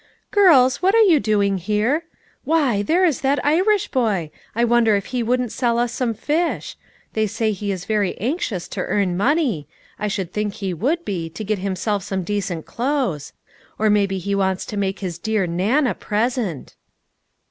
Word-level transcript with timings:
"Girls, 0.31 0.81
what 0.81 0.95
are 0.95 1.03
you 1.03 1.19
doing 1.19 1.59
here? 1.59 2.05
Why, 2.43 2.81
there 2.81 3.05
is 3.05 3.21
that 3.21 3.37
Irish 3.45 3.87
boy; 3.89 4.31
I 4.55 4.63
wonder 4.65 4.95
if 4.95 5.05
he 5.13 5.21
wouldn't 5.21 5.51
sell 5.51 5.77
us 5.77 5.91
some 5.93 6.15
fish? 6.15 6.75
They 7.13 7.27
say 7.27 7.51
he 7.51 7.71
is 7.71 7.85
very 7.85 8.17
anxious 8.17 8.67
to 8.69 8.81
earn 8.81 9.15
money; 9.15 9.67
I 9.99 10.07
should 10.07 10.33
think 10.33 10.55
he 10.55 10.73
would 10.73 11.05
be, 11.05 11.29
to 11.29 11.43
get 11.43 11.59
himself 11.59 12.01
some 12.01 12.23
decent 12.23 12.65
clothes. 12.65 13.33
Or 13.77 13.91
maybe 13.91 14.17
he 14.17 14.33
wants 14.33 14.65
to 14.65 14.75
make 14.75 15.01
his 15.01 15.19
dear 15.19 15.45
Nan 15.45 15.85
a 15.85 15.93
present." 15.93 16.75